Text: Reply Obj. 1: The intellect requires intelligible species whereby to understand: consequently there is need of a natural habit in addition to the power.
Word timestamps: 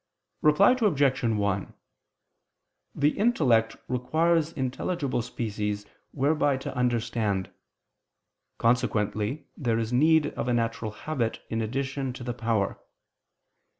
Reply 0.41 0.75
Obj. 0.81 1.21
1: 1.21 1.73
The 2.95 3.09
intellect 3.09 3.75
requires 3.87 4.51
intelligible 4.51 5.21
species 5.21 5.85
whereby 6.11 6.57
to 6.57 6.75
understand: 6.75 7.51
consequently 8.57 9.45
there 9.55 9.77
is 9.77 9.93
need 9.93 10.33
of 10.33 10.47
a 10.47 10.55
natural 10.55 10.89
habit 10.89 11.41
in 11.51 11.61
addition 11.61 12.13
to 12.13 12.23
the 12.23 12.33
power. 12.33 12.79